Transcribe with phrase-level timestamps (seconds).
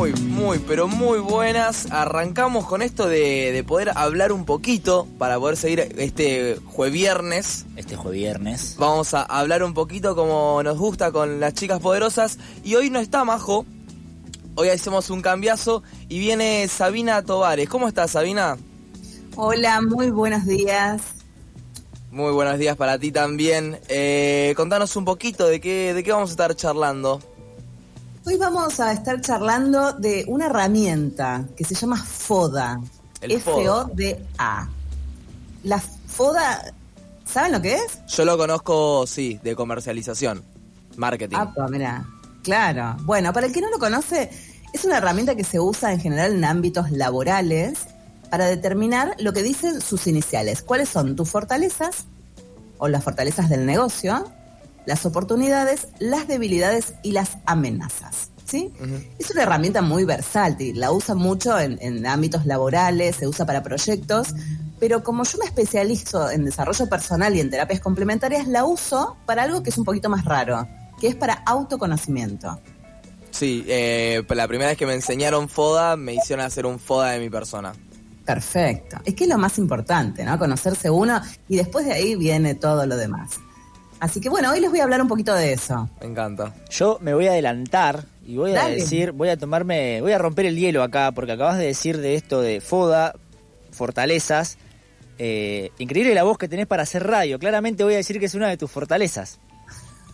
[0.00, 1.92] Muy, muy, pero muy buenas.
[1.92, 7.66] Arrancamos con esto de, de poder hablar un poquito para poder seguir este jueviernes.
[7.76, 8.76] Este jueviernes.
[8.78, 12.38] Vamos a hablar un poquito como nos gusta con las chicas poderosas.
[12.64, 13.66] Y hoy no está Majo.
[14.54, 17.68] Hoy hacemos un cambiazo y viene Sabina Tovares.
[17.68, 18.56] ¿Cómo estás, Sabina?
[19.36, 21.02] Hola, muy buenos días.
[22.10, 23.78] Muy buenos días para ti también.
[23.88, 27.20] Eh, contanos un poquito de qué, de qué vamos a estar charlando.
[28.26, 32.78] Hoy vamos a estar charlando de una herramienta que se llama FODA.
[33.22, 34.68] El F-O-D-A.
[35.64, 36.74] La FODA,
[37.24, 37.98] ¿saben lo que es?
[38.08, 40.44] Yo lo conozco, sí, de comercialización,
[40.96, 41.36] marketing.
[41.38, 42.04] Ah, pues mira,
[42.42, 42.96] claro.
[43.04, 44.30] Bueno, para el que no lo conoce,
[44.74, 47.78] es una herramienta que se usa en general en ámbitos laborales
[48.30, 50.60] para determinar lo que dicen sus iniciales.
[50.60, 52.04] ¿Cuáles son tus fortalezas
[52.76, 54.30] o las fortalezas del negocio?
[54.86, 58.30] Las oportunidades, las debilidades y las amenazas.
[58.44, 58.72] ¿sí?
[59.18, 63.62] Es una herramienta muy versátil, la usa mucho en, en, ámbitos laborales, se usa para
[63.62, 64.34] proyectos,
[64.80, 69.44] pero como yo me especializo en desarrollo personal y en terapias complementarias, la uso para
[69.44, 70.66] algo que es un poquito más raro,
[71.00, 72.58] que es para autoconocimiento.
[73.30, 77.20] Sí, eh, la primera vez que me enseñaron FODA, me hicieron hacer un FODA de
[77.20, 77.72] mi persona.
[78.24, 78.98] Perfecto.
[79.04, 80.38] Es que es lo más importante, ¿no?
[80.38, 83.40] Conocerse uno y después de ahí viene todo lo demás.
[84.00, 85.88] Así que bueno, hoy les voy a hablar un poquito de eso.
[86.00, 86.54] Me encanta.
[86.70, 90.46] Yo me voy a adelantar y voy a decir, voy a tomarme, voy a romper
[90.46, 93.14] el hielo acá, porque acabas de decir de esto de FODA,
[93.72, 94.56] fortalezas.
[95.18, 97.38] Eh, increíble la voz que tenés para hacer radio.
[97.38, 99.38] Claramente voy a decir que es una de tus fortalezas.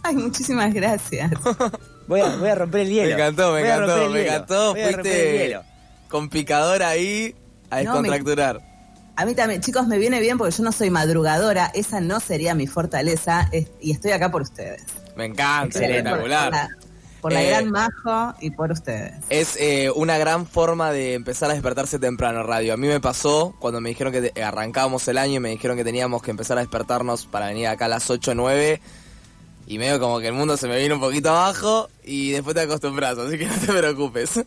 [0.03, 1.30] Ay, muchísimas gracias.
[2.08, 3.08] Voy a, voy a romper el hielo.
[3.08, 4.19] Me encantó, me Voy encantó, me hielo.
[4.20, 4.73] encantó.
[4.77, 5.63] Fuiste hielo.
[6.08, 7.35] con picador ahí
[7.69, 8.76] a No, me- descontracturar.
[9.16, 12.54] A mí también, chicos, me viene bien porque yo no soy madrugadora, esa no sería
[12.54, 14.82] mi fortaleza es- y estoy acá por ustedes.
[15.16, 15.78] Me encanta.
[15.78, 16.52] Por espectacular.
[16.52, 16.68] la,
[17.22, 19.14] por la Eh, gran Majo y por ustedes.
[19.30, 22.74] Es eh, una gran forma de empezar a despertarse temprano, radio.
[22.74, 25.78] A mí me pasó cuando me dijeron que te- arrancábamos el año y me dijeron
[25.78, 28.80] que teníamos que empezar a despertarnos para venir acá a las 8 o 9.
[29.66, 32.60] Y medio como que el mundo se me vino un poquito abajo y después te
[32.60, 34.40] acostumbras, así que no te preocupes.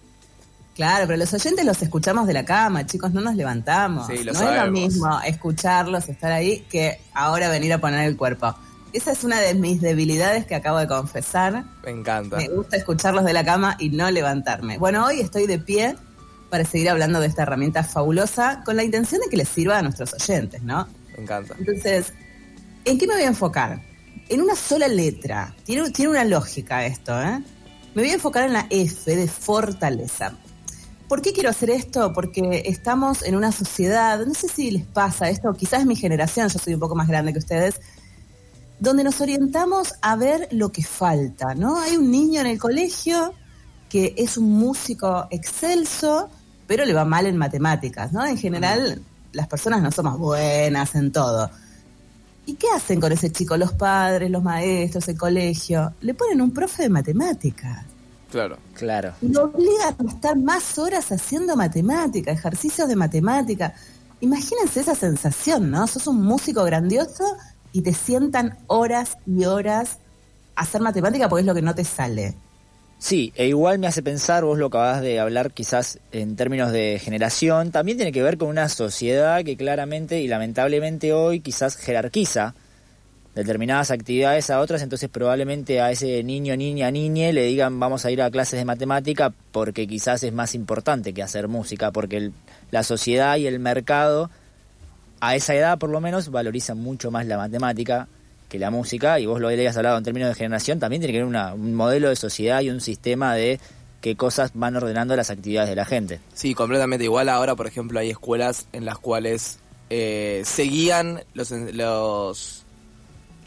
[0.79, 4.07] Claro, pero los oyentes los escuchamos de la cama, chicos, no nos levantamos.
[4.07, 8.15] Sí, lo no es lo mismo escucharlos, estar ahí, que ahora venir a poner el
[8.15, 8.55] cuerpo.
[8.93, 11.65] Esa es una de mis debilidades que acabo de confesar.
[11.83, 12.37] Me encanta.
[12.37, 14.77] Me gusta escucharlos de la cama y no levantarme.
[14.77, 15.97] Bueno, hoy estoy de pie
[16.49, 19.81] para seguir hablando de esta herramienta fabulosa con la intención de que les sirva a
[19.81, 20.87] nuestros oyentes, ¿no?
[21.17, 21.55] Me encanta.
[21.59, 22.13] Entonces,
[22.85, 23.81] ¿en qué me voy a enfocar?
[24.29, 25.53] En una sola letra.
[25.65, 27.43] Tiene, tiene una lógica esto, ¿eh?
[27.95, 30.37] Me voy a enfocar en la F de fortaleza.
[31.09, 32.13] ¿Por qué quiero hacer esto?
[32.13, 36.49] Porque estamos en una sociedad, no sé si les pasa esto, quizás es mi generación,
[36.49, 37.81] yo soy un poco más grande que ustedes,
[38.79, 41.79] donde nos orientamos a ver lo que falta, ¿no?
[41.79, 43.33] Hay un niño en el colegio
[43.89, 46.29] que es un músico excelso,
[46.67, 48.23] pero le va mal en matemáticas, ¿no?
[48.23, 49.01] En general,
[49.33, 51.49] las personas no somos buenas en todo.
[52.45, 55.91] ¿Y qué hacen con ese chico los padres, los maestros, el colegio?
[56.01, 57.88] Le ponen un profe de matemáticas.
[58.31, 58.57] Claro.
[58.73, 59.13] Claro.
[59.21, 63.73] Lo obligan a estar más horas haciendo matemática, ejercicios de matemática.
[64.21, 65.87] Imagínense esa sensación, ¿no?
[65.87, 67.23] Sos un músico grandioso
[67.71, 69.97] y te sientan horas y horas
[70.55, 72.35] a hacer matemática porque es lo que no te sale.
[72.99, 76.99] Sí, e igual me hace pensar, vos lo acabas de hablar quizás en términos de
[77.01, 82.55] generación, también tiene que ver con una sociedad que claramente y lamentablemente hoy quizás jerarquiza
[83.35, 88.11] determinadas actividades a otras, entonces probablemente a ese niño, niña, niñe le digan vamos a
[88.11, 92.33] ir a clases de matemática porque quizás es más importante que hacer música, porque el-
[92.71, 94.29] la sociedad y el mercado
[95.21, 98.07] a esa edad por lo menos valoriza mucho más la matemática
[98.49, 101.19] que la música, y vos lo habías hablado en términos de generación, también tiene que
[101.19, 103.59] haber una- un modelo de sociedad y un sistema de
[104.01, 106.19] qué cosas van ordenando las actividades de la gente.
[106.33, 107.03] Sí, completamente.
[107.05, 109.59] Igual ahora, por ejemplo, hay escuelas en las cuales
[109.91, 112.63] eh, se guían los, los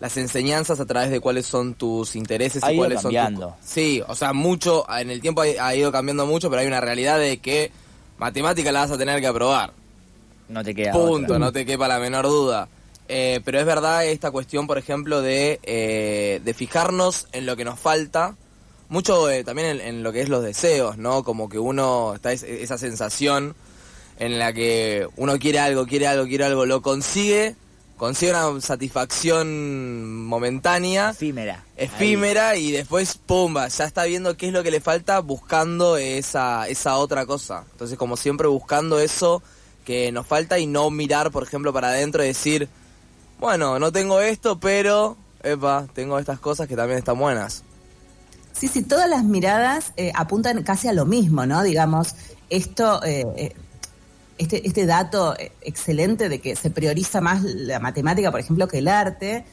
[0.02, 3.40] las enseñanzas a través de cuáles son tus intereses Ha y ido cuáles cambiando.
[3.50, 3.69] son tus...
[3.70, 6.81] Sí, o sea, mucho, en el tiempo ha, ha ido cambiando mucho, pero hay una
[6.81, 7.70] realidad de que
[8.19, 9.72] matemática la vas a tener que aprobar.
[10.49, 11.38] No te queda Punto, otra.
[11.38, 12.69] no te quepa la menor duda.
[13.08, 17.64] Eh, pero es verdad esta cuestión, por ejemplo, de, eh, de fijarnos en lo que
[17.64, 18.34] nos falta,
[18.88, 21.22] mucho eh, también en, en lo que es los deseos, ¿no?
[21.25, 23.54] Como que uno está es- esa sensación
[24.19, 27.54] en la que uno quiere algo, quiere algo, quiere algo, lo consigue,
[28.02, 31.62] consigue una satisfacción momentánea, Efímera.
[31.76, 36.66] efímera y después, pumba, ya está viendo qué es lo que le falta buscando esa,
[36.66, 37.62] esa otra cosa.
[37.70, 39.40] Entonces, como siempre, buscando eso
[39.84, 42.69] que nos falta y no mirar, por ejemplo, para adentro y decir,
[43.38, 47.62] bueno, no tengo esto, pero, epa, tengo estas cosas que también están buenas.
[48.52, 51.62] Sí, sí, todas las miradas eh, apuntan casi a lo mismo, ¿no?
[51.62, 52.16] Digamos,
[52.50, 53.54] esto, eh, eh,
[54.42, 58.78] este, este dato eh, excelente de que se prioriza más la matemática, por ejemplo, que
[58.78, 59.44] el arte,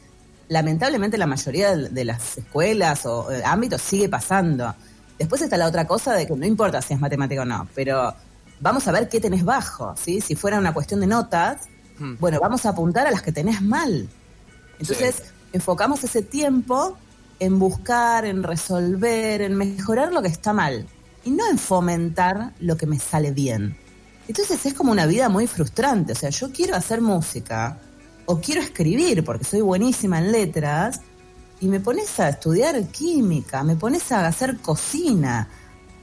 [0.47, 4.75] lamentablemente la mayoría de, las escuelas o eh, ámbitos sigue pasando.
[5.17, 8.13] Después está la otra cosa de que no importa si es matemática o no, pero
[8.59, 10.21] vamos a ver qué tenés bajo, ¿sí?
[10.21, 11.67] Si fuera una cuestión de notas,
[11.99, 12.15] Hmm.
[12.19, 14.07] bueno, vamos a apuntar a las que tenés mal.
[14.79, 15.21] Entonces,
[15.51, 16.97] enfocamos ese tiempo
[17.39, 20.87] en buscar, en resolver, en mejorar lo que está mal
[21.25, 23.77] y no en fomentar lo que me sale bien.
[24.29, 26.13] Entonces es como una vida muy frustrante.
[26.13, 27.77] O sea, yo quiero hacer música
[28.25, 31.01] o quiero escribir porque soy buenísima en letras
[31.59, 35.49] y me pones a estudiar química, me pones a hacer cocina.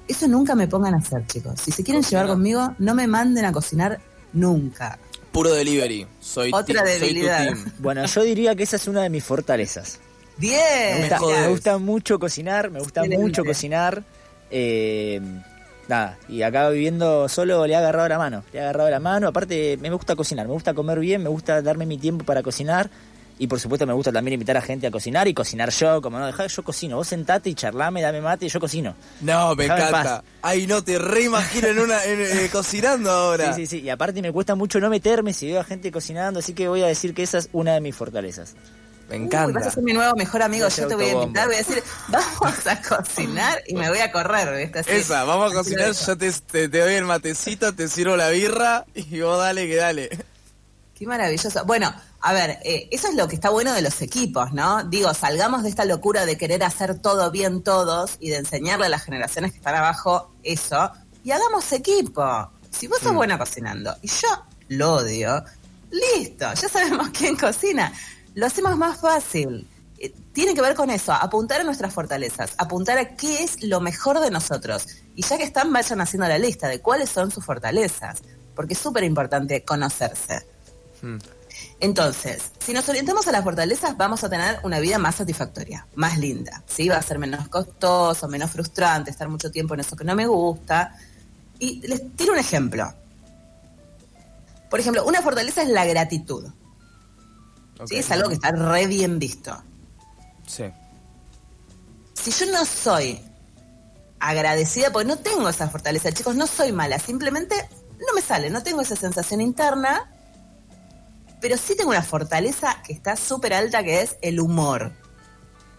[0.08, 1.60] Eso nunca me pongan a hacer, chicos.
[1.60, 2.22] Si se quieren Cocina.
[2.22, 4.00] llevar conmigo, no me manden a cocinar
[4.32, 4.98] nunca.
[5.32, 6.06] Puro delivery.
[6.20, 7.44] Soy, Otra ti- soy tu debilidad.
[7.44, 7.72] team.
[7.78, 10.00] Bueno, yo diría que esa es una de mis fortalezas.
[10.38, 10.98] Me Bien.
[11.08, 13.22] gusta, me gusta mucho cocinar, me gusta Excelente.
[13.24, 14.02] mucho cocinar.
[14.50, 15.20] eh,
[15.88, 18.44] nada, y acá viviendo solo le he agarrado la mano.
[18.52, 19.28] Le he agarrado la mano.
[19.28, 22.90] Aparte, me gusta cocinar, me gusta comer bien, me gusta darme mi tiempo para cocinar.
[23.38, 26.00] Y por supuesto, me gusta también invitar a gente a cocinar y cocinar yo.
[26.00, 26.96] Como no, dejá, yo cocino.
[26.96, 28.94] Vos sentate y charlame, dame mate y yo cocino.
[29.20, 30.24] No, me encanta.
[30.40, 33.52] Ay, no, te reimagino en una, en, eh, cocinando ahora.
[33.52, 33.84] Sí, sí, sí.
[33.84, 36.38] Y aparte, me cuesta mucho no meterme si veo a gente cocinando.
[36.38, 38.54] Así que voy a decir que esa es una de mis fortalezas.
[39.08, 39.58] Me Uy, encanta.
[39.60, 40.66] vas a ser mi nuevo mejor amigo.
[40.68, 44.10] Yo te voy a invitar, voy a decir, vamos a cocinar y me voy a
[44.10, 44.56] correr.
[44.56, 44.80] ¿viste?
[44.80, 44.90] Así.
[44.90, 48.84] Esa, vamos a cocinar, yo te, te, te doy el matecito, te sirvo la birra
[48.94, 50.24] y vos dale que dale.
[50.98, 51.64] Qué maravilloso.
[51.66, 54.82] Bueno, a ver, eh, eso es lo que está bueno de los equipos, ¿no?
[54.84, 58.88] Digo, salgamos de esta locura de querer hacer todo bien todos y de enseñarle a
[58.88, 60.90] las generaciones que están abajo eso
[61.22, 62.50] y hagamos equipo.
[62.70, 63.16] Si vos sos Mm.
[63.16, 64.28] buena cocinando y yo
[64.68, 65.44] lo odio,
[65.90, 67.92] listo, ya sabemos quién cocina.
[68.36, 69.66] Lo hacemos más fácil.
[69.98, 73.80] Eh, Tiene que ver con eso, apuntar a nuestras fortalezas, apuntar a qué es lo
[73.80, 74.88] mejor de nosotros.
[75.14, 78.20] Y ya que están, vayan haciendo la lista de cuáles son sus fortalezas,
[78.54, 80.46] porque es súper importante conocerse.
[81.00, 81.16] Hmm.
[81.80, 86.18] Entonces, si nos orientamos a las fortalezas, vamos a tener una vida más satisfactoria, más
[86.18, 86.62] linda.
[86.66, 86.90] ¿sí?
[86.90, 90.26] Va a ser menos costoso, menos frustrante, estar mucho tiempo en eso que no me
[90.26, 90.94] gusta.
[91.58, 92.92] Y les tiro un ejemplo.
[94.68, 96.44] Por ejemplo, una fortaleza es la gratitud.
[97.84, 97.96] ¿Sí?
[97.96, 99.56] Es algo que está re bien visto.
[100.46, 100.64] Sí.
[102.14, 103.20] Si yo no soy
[104.18, 107.54] agradecida, porque no tengo esa fortaleza, chicos, no soy mala, simplemente
[107.98, 110.10] no me sale, no tengo esa sensación interna,
[111.40, 114.92] pero sí tengo una fortaleza que está súper alta, que es el humor.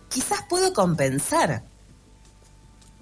[0.09, 1.63] Quizás puedo compensar.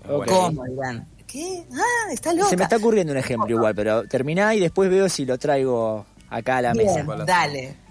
[0.08, 0.28] Ok.
[0.28, 1.08] ¿Cómo, dirán?
[1.28, 1.66] ¿Qué?
[1.74, 2.50] Ah, está loca.
[2.50, 6.06] Se me está ocurriendo un ejemplo igual, pero terminá y después veo si lo traigo
[6.30, 7.26] acá a la Bien, mesa.
[7.26, 7.85] Dale.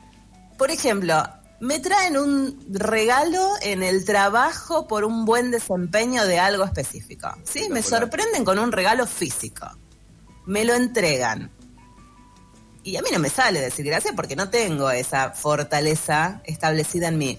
[0.57, 1.23] Por ejemplo,
[1.61, 7.29] me traen un regalo en el trabajo por un buen desempeño de algo específico.
[7.45, 7.69] ¿Sí?
[7.71, 9.67] Me sorprenden con un regalo físico.
[10.47, 11.51] Me lo entregan.
[12.83, 17.19] Y a mí no me sale decir gracias porque no tengo esa fortaleza establecida en
[17.19, 17.39] mí.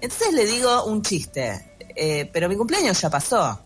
[0.00, 3.60] Entonces le digo un chiste, eh, pero mi cumpleaños ya pasó.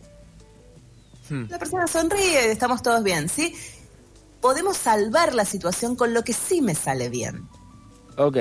[1.28, 1.44] Hmm.
[1.48, 3.54] La persona sonríe, estamos todos bien, ¿sí?
[4.40, 7.48] Podemos salvar la situación con lo que sí me sale bien.
[8.16, 8.36] Ok.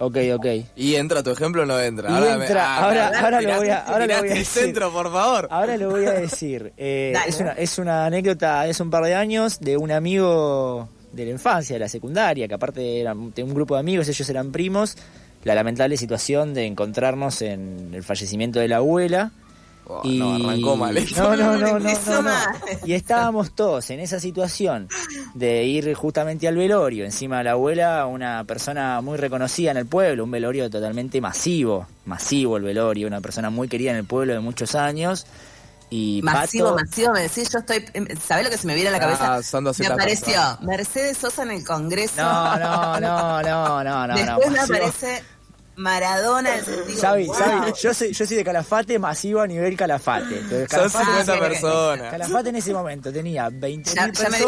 [0.00, 0.46] Ok, ok.
[0.76, 2.08] ¿Y entra tu ejemplo o no entra?
[2.10, 4.46] Y me- entra, ah, ahora- pará, ahora lo voy a- ahora lo voy a decir.
[4.46, 5.46] centro, por favor.
[5.50, 6.72] Ahora lo voy a decir.
[6.78, 7.28] Eh, Dale.
[7.28, 11.24] es, una, es una anécdota de hace un par de años de un amigo de
[11.26, 14.50] la infancia, de la secundaria, que aparte era de un grupo de amigos, ellos eran
[14.52, 14.96] primos.
[15.44, 19.32] La lamentable situación de encontrarnos en el fallecimiento de la abuela.
[19.92, 20.18] Oh, y...
[20.18, 20.94] No, arrancó mal.
[21.16, 22.30] No, no, no, no, no.
[22.84, 24.88] Y estábamos todos en esa situación
[25.34, 27.04] de ir justamente al velorio.
[27.04, 31.86] Encima de la abuela, una persona muy reconocida en el pueblo, un velorio totalmente masivo,
[32.04, 35.26] masivo el velorio, una persona muy querida en el pueblo de muchos años.
[35.92, 38.90] Y Masivo, Pato, masivo, me decís, yo estoy, em, ¿sabés lo que se me viene
[38.90, 39.42] a la Ah, cabeza?
[39.42, 40.40] son me 200 apareció.
[40.60, 42.22] Mercedes Sosa en el Congreso.
[42.22, 44.14] No, no, no, no, no, no.
[44.14, 45.24] Después no, me aparece
[45.80, 46.50] Maradona.
[46.86, 46.96] wow.
[47.00, 47.26] Xavi,
[47.80, 50.38] yo soy, yo soy de Calafate masivo a nivel Calafate.
[50.40, 52.10] Entonces, Son Calafate- 50 Ah, personas.
[52.10, 54.40] Calafate en ese momento tenía 20.000 Ya- personas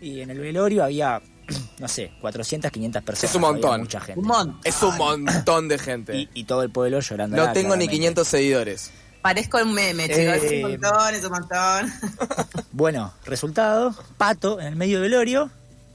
[0.00, 1.20] y en el velorio había,
[1.78, 3.30] no sé, 400, 500 personas.
[3.30, 3.80] Es un montón.
[3.80, 4.20] Mucha gente.
[4.20, 4.60] Un montón.
[4.64, 6.16] Es un montón de gente.
[6.16, 7.36] Y, y todo el pueblo llorando.
[7.36, 8.90] no tengo ni 500 seguidores.
[9.22, 10.36] Parezco un meme, chicos.
[10.36, 11.92] Es Eh, un montón, es un montón.
[12.72, 15.50] Bueno, resultado, Pato en el medio del velorio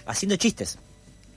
[0.05, 0.77] haciendo chistes.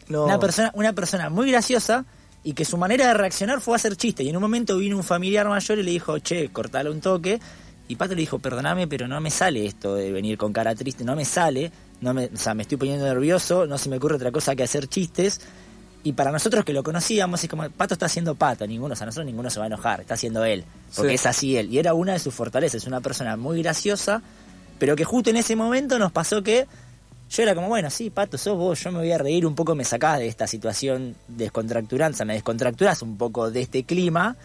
[0.08, 0.24] No.
[0.24, 2.04] Una persona, una persona muy graciosa
[2.44, 4.24] y que su manera de reaccionar fue hacer chistes.
[4.24, 7.40] Y en un momento vino un familiar mayor y le dijo, che, cortale un toque.
[7.88, 11.04] Y Pato le dijo, perdóname, pero no me sale esto de venir con cara triste,
[11.04, 11.72] no me sale.
[12.00, 14.62] No me, o sea, me estoy poniendo nervioso, no se me ocurre otra cosa que
[14.62, 15.40] hacer chistes.
[16.02, 19.06] Y para nosotros que lo conocíamos, es como, Pato está haciendo Pato, ninguno, o sea,
[19.06, 20.64] nosotros ninguno se va a enojar, está haciendo él.
[20.94, 21.14] Porque Sí.
[21.14, 21.72] es así él.
[21.72, 24.20] Y era una de sus fortalezas, es una persona muy graciosa,
[24.78, 26.66] pero que justo en ese momento nos pasó que
[27.34, 29.74] yo era como, bueno, sí, Pato, sos vos, yo me voy a reír un poco,
[29.74, 34.36] me sacás de esta situación descontracturanza, me descontracturás un poco de este clima.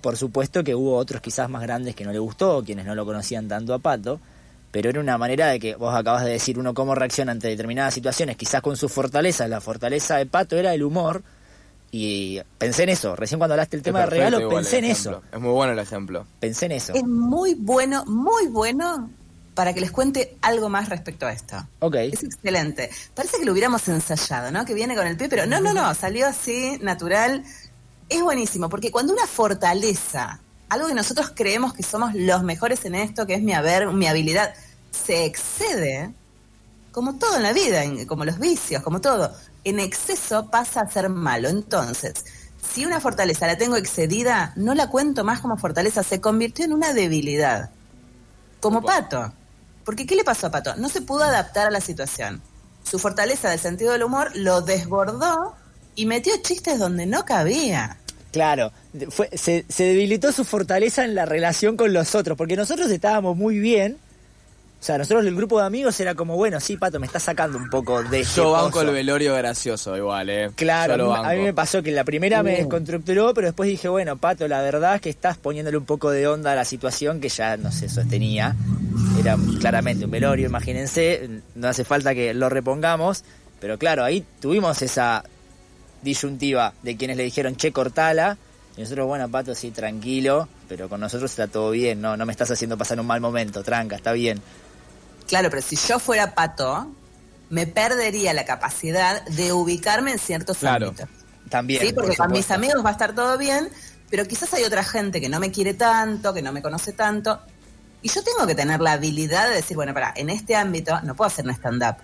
[0.00, 3.04] Por supuesto que hubo otros quizás más grandes que no le gustó, quienes no lo
[3.04, 4.20] conocían tanto a Pato,
[4.70, 7.94] pero era una manera de que vos acabas de decir uno cómo reacciona ante determinadas
[7.94, 11.22] situaciones, quizás con sus fortalezas, la fortaleza de Pato era el humor,
[11.90, 15.10] y pensé en eso, recién cuando hablaste del tema de perfecto regalo, pensé en ejemplo.
[15.10, 16.26] eso, Es muy bueno el ejemplo.
[16.38, 16.94] pensé en eso.
[16.94, 19.10] Es muy bueno, muy bueno
[19.54, 21.56] para que les cuente algo más respecto a esto.
[21.80, 22.90] Ok, Es excelente.
[23.14, 24.64] Parece que lo hubiéramos ensayado, ¿no?
[24.64, 27.44] Que viene con el pie, pero no, no, no, salió así, natural.
[28.08, 32.94] Es buenísimo, porque cuando una fortaleza, algo que nosotros creemos que somos los mejores en
[32.94, 34.54] esto, que es mi haber, mi habilidad,
[34.90, 36.12] se excede,
[36.92, 41.08] como todo en la vida, como los vicios, como todo, en exceso pasa a ser
[41.08, 41.48] malo.
[41.48, 42.24] Entonces,
[42.62, 46.72] si una fortaleza la tengo excedida, no la cuento más como fortaleza, se convirtió en
[46.72, 47.70] una debilidad.
[48.60, 49.08] Como Opa.
[49.08, 49.32] Pato.
[49.84, 50.76] Porque ¿qué le pasó a Pato?
[50.76, 52.42] No se pudo adaptar a la situación.
[52.82, 55.54] Su fortaleza del sentido del humor lo desbordó
[55.94, 57.98] y metió chistes donde no cabía.
[58.32, 58.72] Claro,
[59.32, 63.58] se, se debilitó su fortaleza en la relación con los otros, porque nosotros estábamos muy
[63.58, 63.98] bien.
[64.82, 67.56] O sea, nosotros el grupo de amigos era como, bueno, sí, Pato, me está sacando
[67.56, 70.50] un poco de Yo banco el velorio gracioso igual, eh.
[70.56, 71.42] Claro, Yo lo a mí- a mí banco.
[71.44, 72.62] me pasó que la primera me Bien.
[72.62, 76.26] desconstructuró, pero después dije, bueno, Pato, la verdad es que estás poniéndole un poco de
[76.26, 78.56] onda a la situación que ya no se sostenía.
[79.20, 83.22] Era claramente un velorio, imagínense, no hace falta que lo repongamos,
[83.60, 85.22] pero claro, ahí tuvimos esa
[86.02, 88.36] disyuntiva de quienes le dijeron, che, cortala,
[88.76, 92.32] y nosotros, bueno, Pato, sí, tranquilo, pero con nosotros está todo bien, no, no me
[92.32, 94.40] estás haciendo pasar un mal momento, tranca, está bien.
[95.32, 96.92] Claro, pero si yo fuera Pato,
[97.48, 100.88] me perdería la capacidad de ubicarme en ciertos Claro.
[100.88, 101.08] ámbitos.
[101.48, 101.80] También.
[101.80, 103.70] Sí, porque por con mis amigos va a estar todo bien,
[104.10, 107.40] pero quizás hay otra gente que no me quiere tanto, que no me conoce tanto.
[108.02, 111.14] Y yo tengo que tener la habilidad de decir, bueno, para, en este ámbito no
[111.14, 111.96] puedo hacer un stand-up.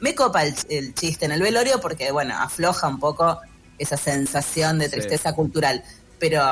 [0.00, 3.40] Me copa el, el chiste en el velorio porque, bueno, afloja un poco
[3.78, 4.90] esa sensación de Sí.
[4.96, 5.82] tristeza cultural.
[6.18, 6.42] Pero,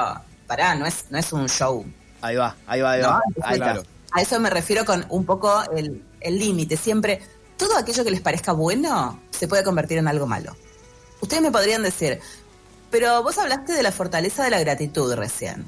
[0.46, 1.84] pará, no es, no es un show.
[2.22, 3.08] Ahí va, ahí va, ahí ¿no?
[3.08, 3.20] va.
[3.28, 3.82] Entonces, Ahí claro.
[4.12, 6.76] A eso me refiero con un poco el el límite.
[6.76, 7.20] Siempre,
[7.56, 10.56] todo aquello que les parezca bueno se puede convertir en algo malo.
[11.20, 12.20] Ustedes me podrían decir,
[12.90, 15.64] pero vos hablaste de la fortaleza de la gratitud recién.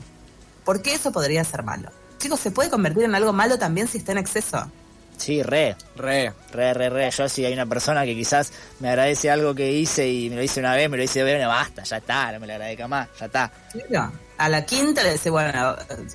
[0.65, 1.91] ¿Por qué eso podría ser malo?
[2.19, 4.71] Chicos, ¿se puede convertir en algo malo también si está en exceso?
[5.17, 5.77] Sí, re.
[5.97, 6.33] Re.
[6.51, 7.11] Re, re, re.
[7.11, 10.43] Yo si hay una persona que quizás me agradece algo que hice y me lo
[10.43, 12.55] hice una vez, me lo hice dos veces, bueno, basta, ya está, no me lo
[12.55, 13.53] agradezca más, ya está,
[13.89, 14.13] Claro.
[14.37, 16.07] A la quinta le dice, bueno, eh,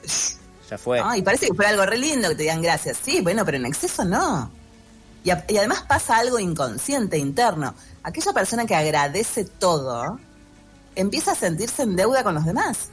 [0.70, 1.00] ya fue.
[1.04, 2.98] Ah, y parece que fuera algo re lindo que te digan gracias.
[3.04, 4.52] Sí, bueno, pero en exceso no.
[5.24, 7.74] Y, a- y además pasa algo inconsciente, interno.
[8.04, 10.20] Aquella persona que agradece todo
[10.96, 12.90] empieza a sentirse en deuda con los demás.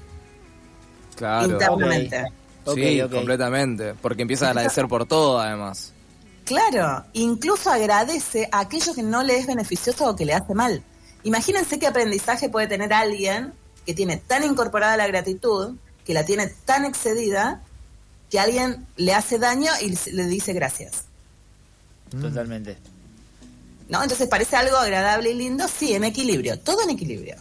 [1.16, 1.46] Claro.
[1.46, 2.24] internamente.
[2.64, 3.12] Ok, sí, ok.
[3.12, 3.94] completamente.
[3.94, 5.92] Porque empieza a agradecer por todo, además.
[6.44, 10.82] Claro, incluso agradece a aquello que no le es beneficioso o que le hace mal.
[11.24, 13.52] Imagínense qué aprendizaje puede tener alguien
[13.84, 17.62] que tiene tan incorporada la gratitud, que la tiene tan excedida,
[18.30, 21.04] que alguien le hace daño y le dice gracias.
[22.10, 22.76] Totalmente.
[23.88, 24.02] ¿no?
[24.02, 27.36] Entonces parece algo agradable y lindo, sí, en equilibrio, todo en equilibrio.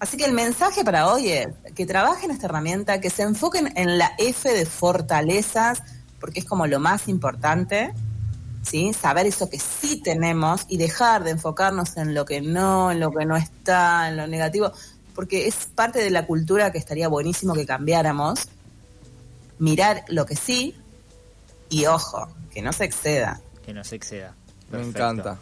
[0.00, 3.98] Así que el mensaje para hoy es que trabajen esta herramienta, que se enfoquen en
[3.98, 5.82] la F de fortalezas,
[6.20, 7.92] porque es como lo más importante,
[8.62, 8.92] ¿sí?
[8.92, 13.12] Saber eso que sí tenemos y dejar de enfocarnos en lo que no, en lo
[13.12, 14.72] que no está, en lo negativo,
[15.14, 18.48] porque es parte de la cultura que estaría buenísimo que cambiáramos.
[19.58, 20.76] Mirar lo que sí
[21.68, 23.40] y ojo, que no se exceda.
[23.64, 24.34] Que no se exceda.
[24.70, 25.38] Me encanta.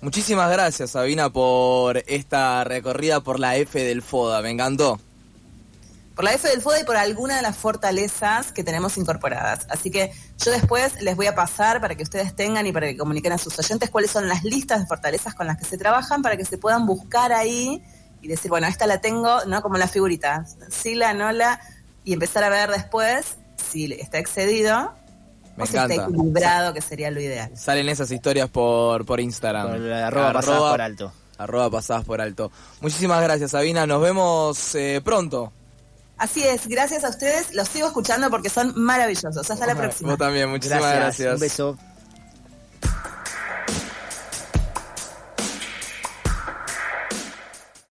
[0.00, 4.42] Muchísimas gracias, Sabina, por esta recorrida por la F del FODA.
[4.42, 5.00] Me encantó.
[6.14, 9.66] por la F del FODA y por alguna de las fortalezas que tenemos incorporadas.
[9.68, 12.96] Así que yo después les voy a pasar para que ustedes tengan y para que
[12.96, 16.22] comuniquen a sus oyentes cuáles son las listas de fortalezas con las que se trabajan
[16.22, 17.82] para que se puedan buscar ahí
[18.22, 19.60] y decir, bueno, esta la tengo, ¿no?
[19.60, 21.60] Como la figurita, sí la, no la,
[22.06, 23.36] y empezar a ver después
[23.70, 24.94] si está excedido
[25.56, 27.50] Me o si está equilibrado, que sería lo ideal.
[27.54, 29.72] Salen esas historias por, por Instagram.
[29.72, 31.12] Por arroba pasadas por alto.
[31.36, 32.50] Arroba pasadas por alto.
[32.80, 33.86] Muchísimas gracias, Sabina.
[33.86, 35.52] Nos vemos eh, pronto.
[36.16, 37.52] Así es, gracias a ustedes.
[37.54, 39.50] Los sigo escuchando porque son maravillosos.
[39.50, 40.10] Hasta la próxima.
[40.10, 41.34] Vos también, muchísimas gracias.
[41.34, 41.78] Un beso.